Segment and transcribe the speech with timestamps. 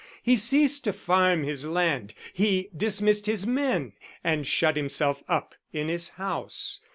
[0.23, 3.93] He ceased to farm his land, he dismissed his men,
[4.23, 6.79] and shut himself up in his house.